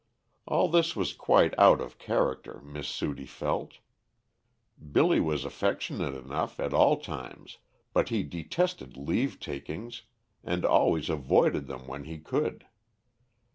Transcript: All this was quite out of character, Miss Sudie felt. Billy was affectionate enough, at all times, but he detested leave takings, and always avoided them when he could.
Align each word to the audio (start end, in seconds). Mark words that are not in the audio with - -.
All 0.47 0.67
this 0.67 0.95
was 0.95 1.13
quite 1.13 1.53
out 1.59 1.79
of 1.79 1.99
character, 1.99 2.59
Miss 2.63 2.87
Sudie 2.87 3.27
felt. 3.27 3.77
Billy 4.91 5.19
was 5.19 5.45
affectionate 5.45 6.15
enough, 6.15 6.59
at 6.59 6.73
all 6.73 6.97
times, 6.97 7.59
but 7.93 8.09
he 8.09 8.23
detested 8.23 8.97
leave 8.97 9.39
takings, 9.39 10.01
and 10.43 10.65
always 10.65 11.07
avoided 11.07 11.67
them 11.67 11.85
when 11.85 12.05
he 12.05 12.17
could. 12.17 12.65